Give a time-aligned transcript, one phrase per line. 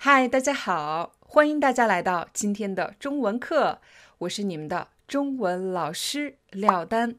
[0.00, 3.80] 嗨，大家好，欢迎大家来到今天的中文课，
[4.18, 7.16] 我是你们的中文老师廖丹。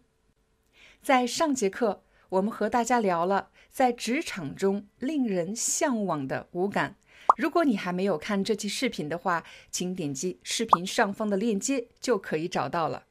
[1.01, 6.95] 在上节课，我们和大家聊了在职场中令人向往的五感。
[7.35, 13.03] 如果你还没有看这期视频的话，请点击视频上方的链接就可以找到了。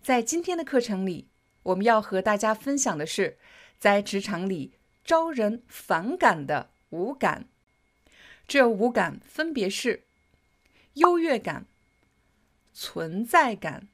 [0.00, 1.28] 在今天的课程里，
[1.64, 3.36] 我们要和大家分享的是
[3.78, 4.72] 在职场里
[5.04, 7.44] 招人反感的五感。
[8.50, 10.08] 这五感分别是
[10.94, 11.68] 优越感、
[12.72, 13.86] 存在感、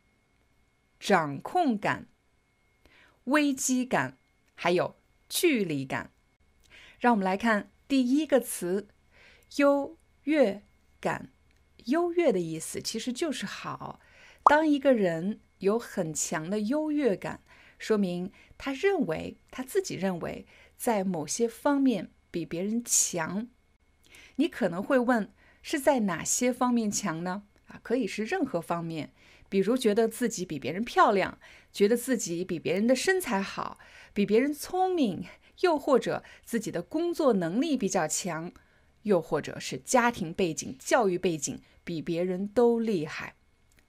[0.98, 2.06] 掌控感、
[3.24, 4.16] 危机感，
[4.54, 4.96] 还有
[5.28, 6.10] 距离感。
[6.98, 8.88] 让我们来看第一个词
[9.56, 10.62] “优越
[11.02, 11.30] 感”。
[11.84, 14.00] 优越的意思其实就是好。
[14.44, 17.42] 当一个人有很强的优越感，
[17.78, 20.46] 说明他认为他自己认为
[20.78, 23.48] 在某些方面比别人强。
[24.36, 25.30] 你可能会问，
[25.62, 27.42] 是在哪些方面强呢？
[27.66, 29.12] 啊，可以是任何方面，
[29.48, 31.38] 比如觉得自己比别人漂亮，
[31.72, 33.78] 觉得自己比别人的身材好，
[34.14, 35.24] 比别人聪明，
[35.60, 38.52] 又或者自己的工作能力比较强，
[39.02, 43.34] 又或者是家庭背景、教育背景比别人都厉害。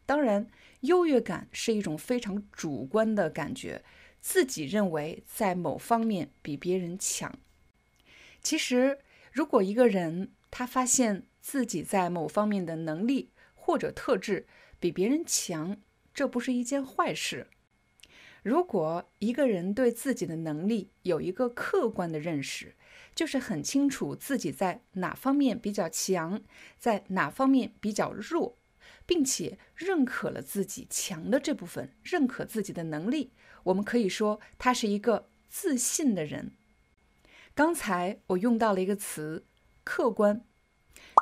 [0.06, 0.48] 当然，
[0.82, 3.84] 优越感是一种非常主观的感觉，
[4.22, 7.38] 自己认为在某方面比别人强。
[8.42, 9.00] 其实，
[9.32, 14.48] 如果一个人，他发现自己在某方面的能力或者特质
[14.80, 15.78] 比别人强，
[16.14, 17.48] 这不是一件坏事。
[18.44, 22.76] 如果一个人对自己的能力有一个客观的认识，
[23.14, 26.42] 就是很清楚自己在哪方面比较强，
[26.78, 28.58] 在哪方面比较弱，
[29.06, 36.54] 并且认可了自己强的这部分，认可自己的能力，我们可以说他是一个自信的人。
[37.54, 39.46] 刚才我用到了一个词。
[39.88, 40.46] 客观，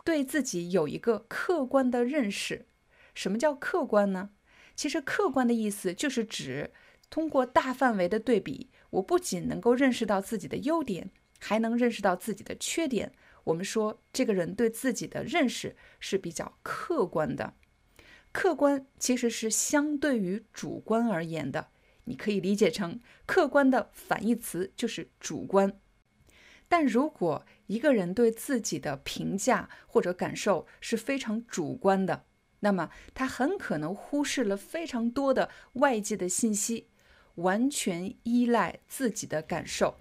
[0.04, 2.66] 对自己有一个客观的认识。
[3.14, 4.32] 什么叫客观呢？
[4.76, 6.74] 其实客观的意思就是指
[7.12, 13.14] 通过大范围的对比，我不仅能够认识到自己的优点，还能认识到自己的缺点。
[13.44, 17.54] 我们说这个人对自己的认识是比较客观的。
[18.32, 21.68] 客观其实是相对于主观而言的，
[22.06, 25.80] 你可以理解成客观的反义词就是主观。
[26.68, 32.26] 但如果一个人对自己的评价或者感受是非常主观的，
[32.60, 36.90] 那么他很可能忽视了非常多的外界的信息，
[37.36, 39.98] 完全依赖自己的感受。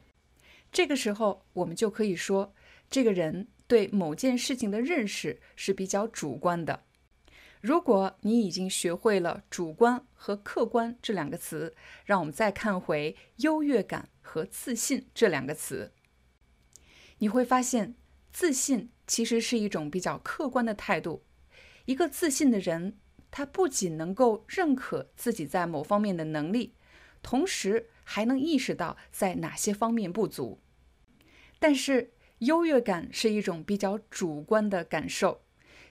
[0.70, 2.54] 这个时候，我们就可以说，
[2.90, 6.84] 这个人对某件事情的认识是比较主观的。
[7.62, 15.93] 如果你已经学会了主观和客观这两个词，让我们再看回优越感和自信这两个词。
[17.24, 17.94] 你会发现，
[18.34, 21.22] 自信其实是一种比较客观的态度。
[21.86, 22.98] 一个自信的人，
[23.30, 26.74] 他不仅能够认可自己在某方面的能力，
[27.22, 30.60] 同时还能意识到在哪些方面不足。
[31.58, 35.40] 但是，优越感是一种比较主观的感受。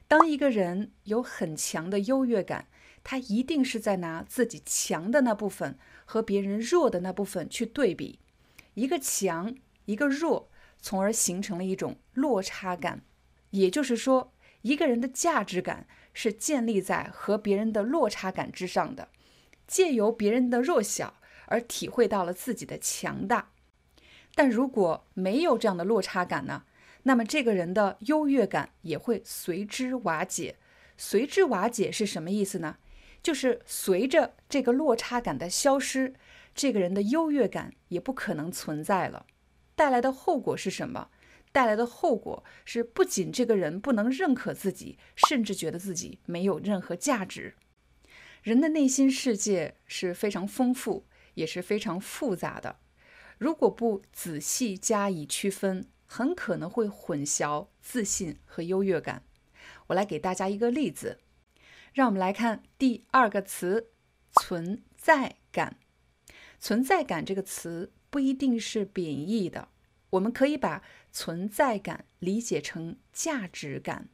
[0.07, 2.67] 当一个人有很强的优越感，
[3.03, 8.19] 他一定是在拿自己强的那部分和别人弱的那部分去对比，
[8.75, 9.55] 一个强，
[9.85, 10.51] 一个弱。
[10.83, 13.01] 从而形成了一种落差感，
[13.51, 14.33] 也就是说，
[14.63, 19.07] 一个人的价值感是建立在和别人的落差感之上的，
[19.65, 23.51] 借由别人的弱小而体会到了自己的强大。
[24.35, 26.65] 但如果没有这样的落差感呢？
[27.03, 30.57] 那么这个人的优越感也会随之瓦解。
[30.97, 32.77] 随之瓦解是什么意思呢？
[33.21, 36.13] 就是随着这个落差感的消失，
[36.53, 39.25] 这个人的优越感也不可能存在了。
[39.75, 41.09] 带来的后果是什么？
[41.51, 47.53] 带来的后果是，不仅这个人不能认可自己，甚至觉得自己没有任何价值。
[48.41, 51.05] 人的内心世界是非常丰富，
[51.35, 52.77] 也是非常复杂的。
[53.37, 59.23] 如果不仔细加以区分，很可能会混淆自信和优越感。
[59.87, 61.19] 我来给大家一个例子，
[61.93, 63.91] 让我们来看第二个词
[64.41, 65.77] “存在感”。
[66.59, 67.91] 存在感这个词。
[68.13, 69.69] 不一定是贬义的，
[70.11, 74.07] 我们可以把存在感理解成价值感。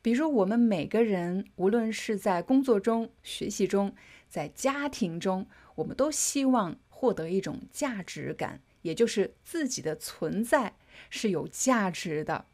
[0.00, 3.96] 比如，我们每个人，无论是在工作中、学习中，
[4.28, 10.76] 在家庭中，我们都希望获得一种价值感，也就是自己的存在
[11.10, 12.46] 是有价值的。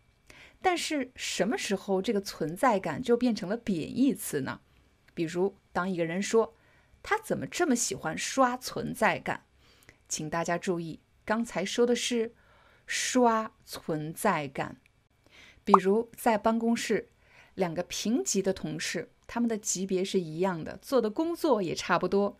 [0.62, 4.62] 但是，什么时候这个存在感就变成了贬义词呢？
[5.12, 6.54] 比如，当一个人说
[7.02, 9.44] 他怎么这么喜欢刷存在感，
[10.10, 12.34] 请大家注意，刚才说的是
[12.86, 14.76] 刷存在感。
[15.64, 17.08] 比如在办公室。
[17.56, 22.38] 两个平级的同事，他们的级别是一样的，做的工作也差不多，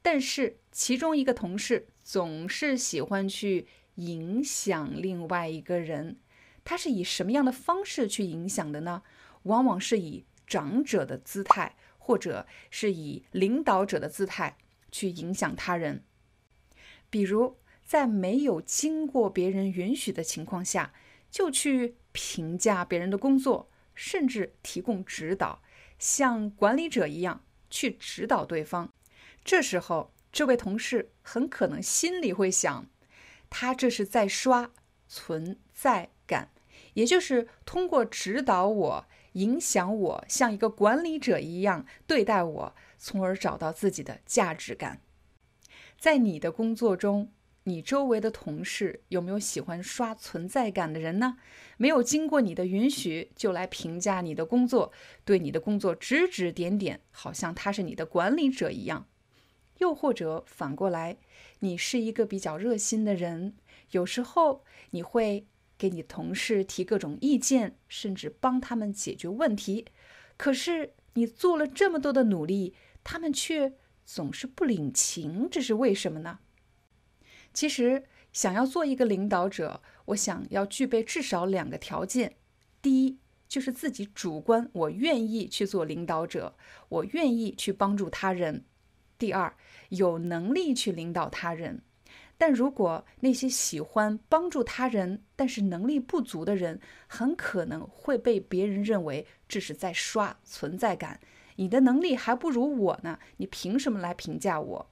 [0.00, 6.20] 但是其中一个同事总是喜欢去影响另外一个人。
[6.62, 9.02] 他是以什么样的方式去影响的呢？
[9.44, 14.56] 往往是以长者的姿态，或者是以领导者的姿态
[14.92, 16.04] 去影响他人。
[17.10, 20.94] 比如，在没有经过别人允许的情况下，
[21.30, 23.68] 就去评价别人的工作。
[23.92, 25.60] 甚至提供指导，
[25.98, 28.90] 像管理者一样去指导对方。
[29.44, 32.86] 这时候，这位同事很可能心里会想：
[33.50, 34.70] 他这是在刷
[35.06, 36.48] 存在感，
[36.94, 45.02] 也就是通过指导我、影响我，像一个管理者一样对待我，从而找到自己的价值感。
[46.00, 47.30] 在你的工作中，
[47.64, 51.36] 你周围的同事有没有喜欢刷存在感的人呢？
[51.76, 54.90] 没有经过你的允许就来评价你的工作，
[55.26, 59.06] 对你的工作指指点点，好像他是你的管理者一样。
[59.76, 61.18] 又或者反过来，
[61.58, 63.54] 你是一个比较热心的人，
[63.90, 69.84] 有时候你会给你同事提各种意见，甚至帮他们解决问题。
[70.38, 72.74] 可是你做了这么多的努力，
[73.04, 73.74] 他们却
[74.12, 76.40] 总是不领情，这是为什么呢？
[77.54, 78.02] 其实，
[78.32, 82.34] 想要做一个领导者，我想要具备至少两个条件。
[82.82, 86.56] 第一，就是自己主观，我愿意去做领导者，
[86.88, 88.64] 我愿意去帮助他人。
[89.16, 89.54] 第二，
[89.90, 91.82] 有能力去领导他人。
[92.36, 101.20] 但如果那些喜欢帮助他人，但是能力不足的人，很可能会被别人认为这是在刷存在感。
[101.56, 104.90] 你的能力还不如我呢，你凭什么来评价我？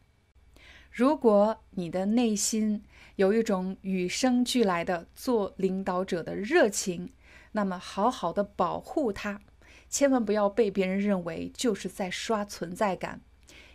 [0.90, 2.82] 如果你的内心
[3.16, 7.10] 有一种与生俱来的做领导者的热情，
[7.52, 9.40] 那么好好的保护它，
[9.88, 13.20] 千万不要被别人认为就是在刷存在感。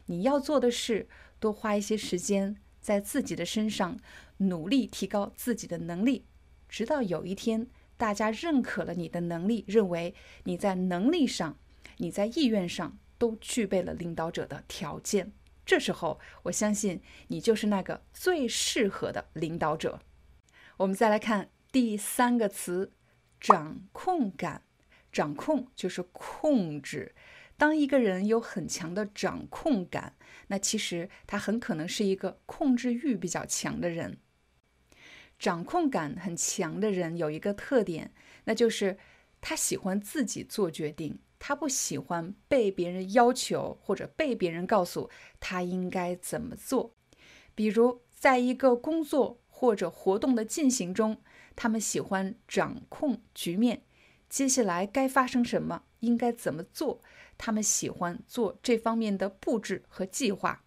[0.07, 1.07] 你要做的是
[1.39, 3.97] 多花一些时间在自己的身上，
[4.38, 6.25] 努力提高自己的能力，
[6.68, 10.13] 直到有一天大家认可了你的能力，认为
[10.44, 11.57] 你在能力上、
[11.98, 15.34] 你在意愿上都具备了领导者的条件。
[15.66, 20.01] 这时候，我相信你就是那个最适合的领导者。
[20.78, 22.92] 我们再来看第三个词——
[23.40, 24.63] 掌控感。
[25.12, 27.13] 掌控就是控制。
[27.56, 30.16] 当一个人有很强的掌控感，
[30.48, 34.18] 那其实他很可能是一个控制欲比较强的人。
[35.38, 38.12] 掌控感很强的人有一个特点，
[38.45, 38.98] 那就是
[39.40, 41.19] 他喜欢自己做决定。
[41.45, 45.10] 他不喜欢被别人要求或者被别人告诉
[45.42, 46.95] 他应该怎么做。
[47.54, 51.18] 比如，在一个工作或者活动的进行中，
[51.54, 53.84] 他们喜欢掌控局面，
[54.30, 57.02] 接下来该发生什么，应该怎么做，
[57.38, 60.64] 他们喜欢做这方面的布置和计划。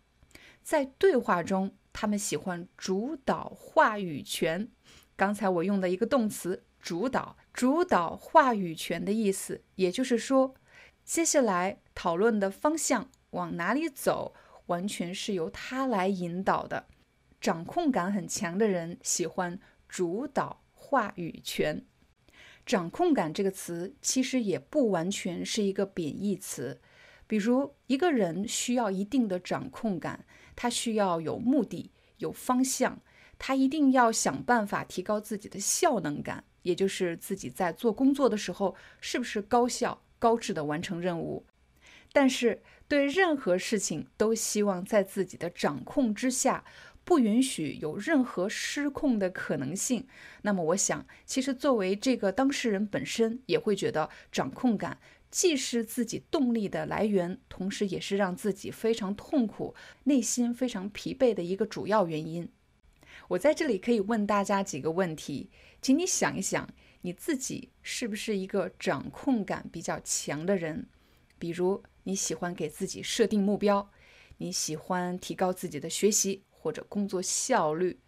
[0.62, 4.68] 在对话中，他们喜欢主导话语权。
[5.16, 10.54] 刚才我用的一个动词“主导”，主导话语权的意思，也就是说。
[11.06, 14.34] 接下来讨论的方向往哪里走，
[14.66, 16.88] 完全是由他来引导的。
[17.40, 21.86] 掌控感很强的人喜欢主导话语权。
[22.66, 26.80] 掌控感这个词其实也不完全是一个贬义词。
[27.28, 33.00] 比如一个人需要一定的掌控感，他需要有目的、有方向，
[33.38, 40.02] 他一定要想办法提高自己的效能感，也就是自己在做工作的时候是不是高效。
[40.18, 41.44] 高质的完成任务，
[42.12, 46.64] 但是对任何事情都希望在自己的掌控之下，
[47.04, 50.06] 不允许有任何失控的可能性。
[50.42, 54.99] 那么，我想，其实作为这个当事人本身，也会觉得掌控感
[55.30, 62.49] 既是自己动力的来源，同时也是让自己非常痛苦、内心非常疲惫的一个主要原因。
[63.28, 65.50] 我在这里可以问大家几个问题，
[65.82, 66.68] 请你想一想。
[67.03, 70.87] 你自己是不是一个掌控感比较强的人？
[71.38, 73.91] 比如你喜欢给自己设定目标，
[74.38, 77.99] 你喜欢提高自己的学习或者工作效率，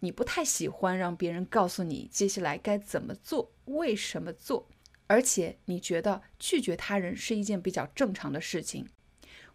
[0.00, 4.68] 你不太喜欢让别人告诉你接下来该怎么做、为什么做，
[5.08, 8.86] 而且你觉得拒绝他人是一件比较正常的事情。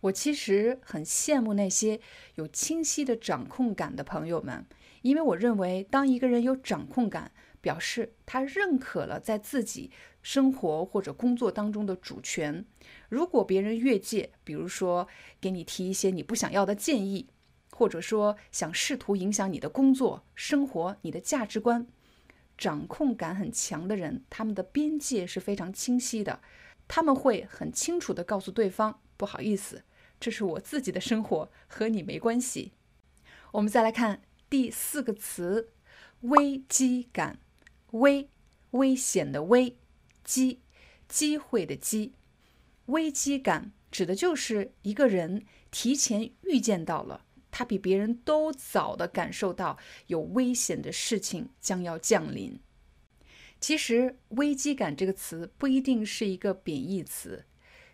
[0.02, 2.02] 我其实很羡慕那些
[2.36, 4.66] 有清晰的掌控感的朋友们，
[5.02, 7.32] 因为我认为，当一个人有掌控感，
[7.64, 9.90] 表示他认可了在自己
[10.22, 12.66] 生活或者工作当中的主权。
[13.08, 15.08] 如果别人越界，比如说
[15.40, 17.30] 给你提一些你不想要的建议，
[17.72, 21.88] 或者说想试图影响你的工作、生活、你的价值观，
[22.58, 26.42] 掌控感很强的人，他们的边界是非常清晰的，
[26.90, 29.84] 他们会很清楚地告诉对方：“不好意思。”
[30.20, 32.74] 这是我自己的生活，和你没关系。
[33.54, 35.70] 我们再来看第四个词：
[36.22, 37.40] 危机感。
[37.94, 38.30] 危，
[38.72, 39.76] 危险的危；
[40.24, 40.62] 机，
[41.08, 42.14] 机会的机。
[42.88, 52.60] 危机感指的就是一个人提前预见到了，他比别人都早的感受到有危险的事情将要降临。
[53.62, 57.46] 其实，危机感这个词不一定是一个贬义词，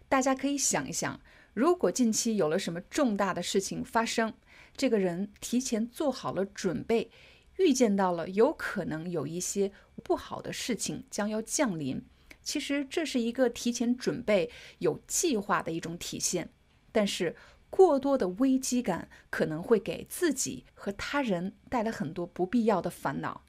[0.08, 1.22] 大家可以想一想。
[1.54, 4.34] 如果近期有了什么重大的事情发生，
[4.78, 7.12] 这个人提前做好了准备，
[7.60, 9.72] 预见到了有可能有一些
[10.04, 12.02] 不好的事情将要降临。
[12.42, 14.50] 其实这是一个提前准备、
[14.80, 16.50] 有计划的一种体现。
[16.92, 17.36] 但是
[17.70, 23.44] 过多的危机感可能会给自己和他人带来很多不必要的烦恼。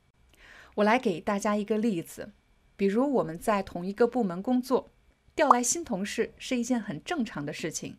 [0.75, 2.33] 我来给大家一个例子，
[2.77, 4.91] 比如我们在同一个部门工作。
[5.37, 7.97] 调来新同事是一件很正常的事情，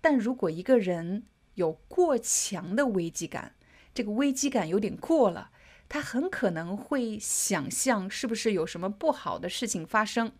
[0.00, 3.54] 但如果一个人有过强的危机感，
[4.00, 5.50] 这个危机感有点过了，
[5.86, 10.32] 他很可能会想象是不是有什么不好的事情发生。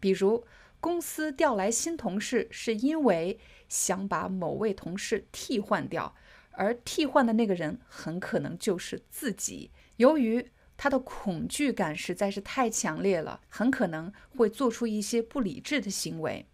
[0.00, 0.44] 比如，
[0.80, 6.16] 公司调来新同事是因为想把某位同事替换掉，
[6.50, 9.70] 而替换的那个人很可能就是自己。
[9.98, 16.48] 由于他的恐惧感实在是太强烈了，很可能会做出一些不理智的行为。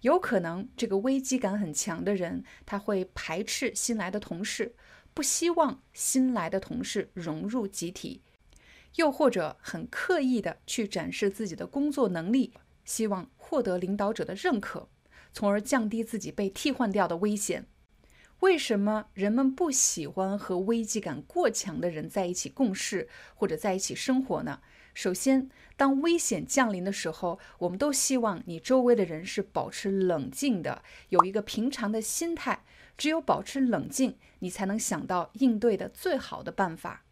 [0.00, 4.74] 有可能这个危机感很强的人，他会排斥新来的同事，
[5.14, 8.22] 不希望新来的同事融入集体，
[8.96, 12.54] 又或者很刻意的去展示自己的工作能力，
[12.84, 14.88] 希望获得领导者的认可，
[15.32, 17.66] 从而降低自己被替换掉的危险。
[18.40, 24.60] 为什么人们不喜欢和危机感过强的人在一起共事或者在一起生活呢？
[24.94, 32.64] 首先，当危险降临的时候，我们都希望你周围的人是保持冷静的，有一个平常的心态。
[32.96, 37.04] 只有保持冷静，你才能想到应对的最好的办法。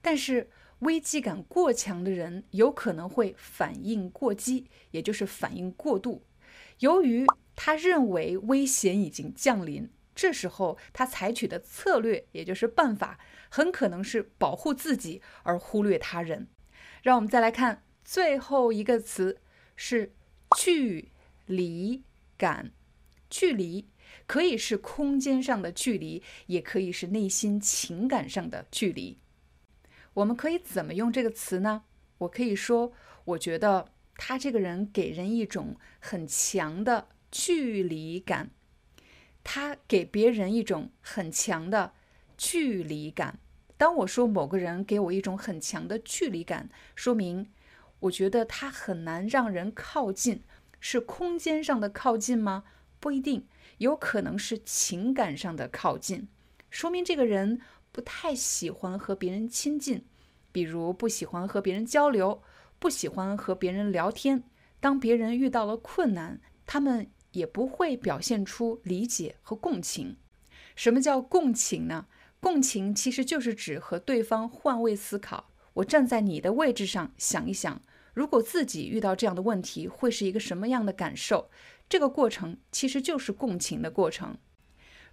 [0.00, 0.50] 但是，
[0.80, 6.24] 危机感过强的人有可能会反应过激，也就是反应过度。
[6.78, 7.26] 由于
[7.56, 9.90] 他认为危险已经降临。
[10.14, 16.48] 这时候，他采取的策略，也就是办法，很可能是保护自己而忽略他人。
[17.02, 19.40] 让我们再来看最后一个词，
[19.76, 20.12] 是
[20.56, 21.12] 距
[21.46, 22.02] 离
[22.36, 22.72] 感。
[23.30, 23.86] 距离
[24.26, 29.18] 可以是空间上的距离，也可以是内心情感上的距离。
[30.14, 31.84] 我们可以怎么用这个词呢？
[32.18, 32.92] 我可以说，
[33.24, 38.50] 我觉得他这个人给人一种很强的距离感。
[39.44, 41.92] 他给别人一种很强的
[42.36, 43.38] 距离感。
[43.76, 47.50] 当我说某个人给我一种很强的距离感，说明
[48.00, 50.42] 我觉得他很难让人靠近。
[50.80, 52.62] 是空间上的靠近吗？
[53.00, 53.48] 不一定，
[53.78, 56.28] 有可能是情感上的靠近。
[56.70, 60.04] 说明这个人不太喜欢和别人亲近，
[60.52, 62.42] 比如不喜欢和别人交流，
[62.78, 64.44] 不喜欢和别人聊天。
[64.78, 67.10] 当别人遇到了困难，他们。
[67.32, 70.16] 也不会表现出理解和共情。
[70.74, 72.06] 什么叫共情呢？
[72.40, 75.50] 共情其实就是指和对方换位思考。
[75.74, 77.82] 我站在你的位置上想一想，
[78.14, 81.50] 如果自己遇到这样的问题，会是一个什么样的感受？
[81.88, 84.36] 这个过程其实就是共情的过程。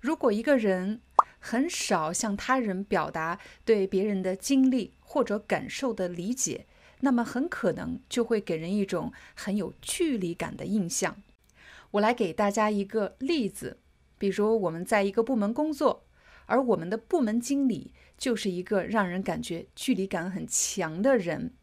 [0.01, 1.01] 如果一个人
[1.39, 6.65] 很少向他人表达对别人的经历或者感受的理解，
[6.99, 11.21] 那么很可能就会给人一种很有距离感的印象。
[11.91, 13.79] 我来给大家一个例子，
[14.17, 16.05] 比如我们在一个部门工作，
[16.45, 21.53] 而我们的部门经理就是一个让人感觉距离感很强的人。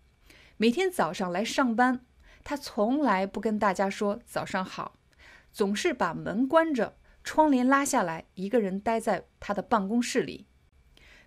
[0.56, 2.04] 每天早上来上班，
[2.42, 4.96] 他从来不跟大家说早上好，
[5.52, 10.46] 总是把门关着，窗帘拉下来，一个人待在他的办公室里。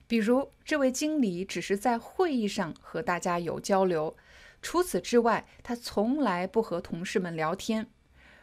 [0.07, 4.15] 比如这位经理只是在会议上和大家有交流，
[4.61, 7.87] 除此之外，他从来不和同事们聊天。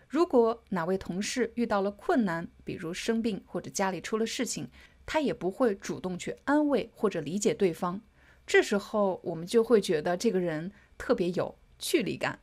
[0.08, 4.68] 如果哪位同事遇到了困难，比如生病或者家里出了事情，
[5.06, 8.00] 他也不会主动去安慰或者理解对方。
[8.46, 12.40] 这时候，我们就会觉得这个人特别有距离感。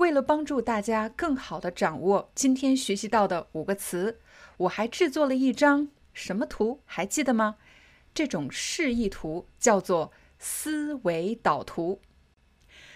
[0.00, 4.18] 为了帮助大家更好的掌握今天学习到的五个词，
[4.56, 6.80] 我还制作了一张什么图？
[6.86, 7.56] 还记得吗？
[8.14, 12.00] 这种示意图叫做思维导图。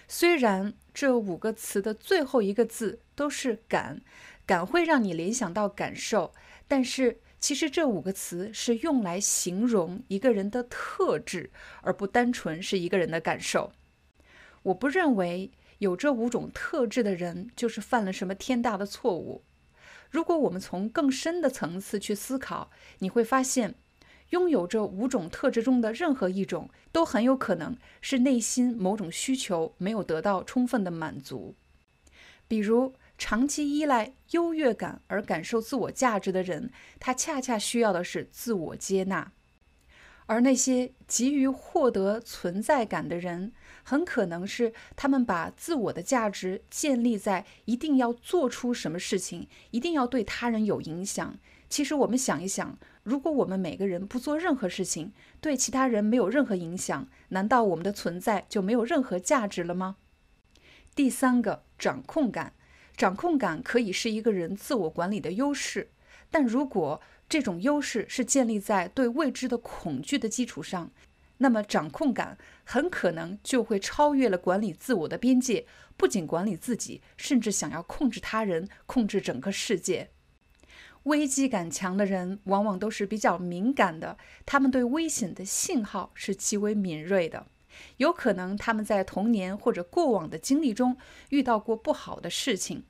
[0.09, 4.01] 虽然这五个词的最后一个字都是“感”，
[4.47, 6.33] 感会让你联想到感受，
[6.67, 11.51] 但是其实这五个词是用来形容一个人的特质，
[11.83, 13.73] 而不单纯是一个人的感受。
[14.63, 19.43] 我不认为有这五种特质的人就是犯了什么天大的错误。
[20.11, 23.75] 如果我们从更深的层次去思考，你会发现。
[24.31, 31.55] 拥有这五种特质中的任何一种，都很有可能是内心某种需求没有得到充分的满足。
[32.49, 39.31] 比如，长期依赖优越感而感受自我价值的人，他恰恰需要的是自我接纳；
[40.27, 43.53] 而那些急于获得存在感的人，
[43.83, 51.37] 很可能是他们把自我的价值建立在一定要做出什么事情，一定要对他人有影响。
[51.69, 52.79] 其实，我们想一想。
[53.03, 59.97] 如果我们每个人不做任何事情，对其他人没有任何影响，难道我们的存在就没有任何价值了吗？
[60.95, 62.55] 第三个，掌控感。
[62.97, 65.91] 掌控感可以是一个人自我管理的优势，
[66.31, 67.01] 但如果
[67.35, 70.93] 这种优势是建立在对未知的恐惧的基础上，
[71.39, 80.11] 那么掌控感很可能就会超越了管理自我的边界，不仅管理自己，甚至想要控制他人，控制整个世界。
[81.03, 87.49] 危机感强的人往往都是比较敏感的，他们对危险的信号是极为敏锐的。
[87.97, 90.97] 有可能他们在童年或者过往的经历中
[91.31, 92.85] 遇到过不好的事情，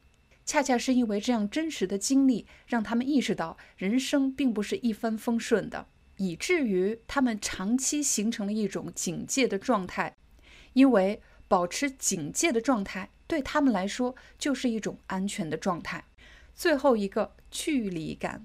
[0.45, 5.87] 恰恰是因为这样真实的经历，让他们意识到人生并不是一帆风顺的，
[6.19, 10.15] 以至于他们长期形成了一种警戒的状态。
[10.75, 16.05] 因为保持警戒的状态对他们来说就是一种安全的状态。
[16.55, 18.45] 最后一个距离感，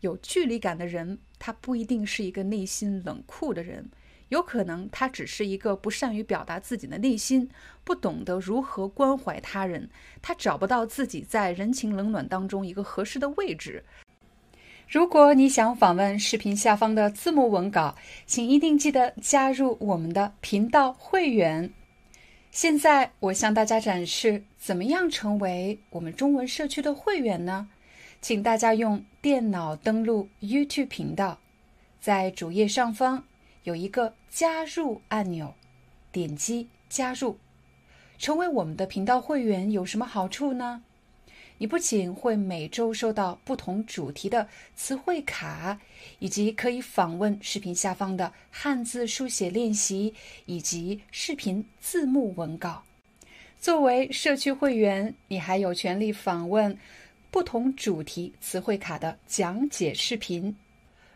[0.00, 3.90] 有距离感的人，他不一定是一个内心冷酷的人，
[4.28, 7.48] 有可能他只是一个不善于表达自己的内心，
[7.84, 9.88] 不懂得如何关怀他人，
[10.20, 13.84] 他找不到自己在人情冷暖当中一个合适的位置。
[14.88, 21.70] 如果你想访问视频下方的字幕文稿，请一定记得加入我们的频道会员。
[22.50, 27.68] 现在我向大家展示怎么样成为我们中文社区的会员呢？
[28.22, 31.38] 请大家用电脑登录 YouTube 频道，
[32.00, 33.22] 在主页上方
[33.68, 35.54] 有一个加入按钮，
[36.10, 37.36] 点击加入，
[38.16, 40.82] 成为我们的频道会员有什么好处呢？
[41.58, 45.78] 你不仅会每周收到不同主题的词汇卡，
[46.18, 50.14] 以及可以访问视频下方的汉字书写练习
[50.46, 52.82] 以及视频字幕文稿。
[53.60, 56.74] 作为社区会员，你还有权利访问
[57.30, 60.56] 不同主题词汇卡的讲解视频。